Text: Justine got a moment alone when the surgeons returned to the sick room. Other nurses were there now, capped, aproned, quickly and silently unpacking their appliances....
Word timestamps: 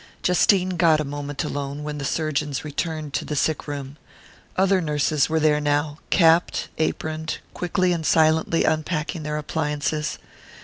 Justine 0.23 0.77
got 0.77 0.99
a 0.99 1.03
moment 1.03 1.43
alone 1.43 1.83
when 1.83 1.99
the 1.99 2.05
surgeons 2.05 2.65
returned 2.65 3.13
to 3.13 3.23
the 3.23 3.35
sick 3.35 3.67
room. 3.67 3.97
Other 4.57 4.81
nurses 4.81 5.29
were 5.29 5.39
there 5.39 5.61
now, 5.61 5.99
capped, 6.09 6.69
aproned, 6.79 7.37
quickly 7.53 7.93
and 7.93 8.03
silently 8.03 8.63
unpacking 8.63 9.21
their 9.21 9.37
appliances.... 9.37 10.17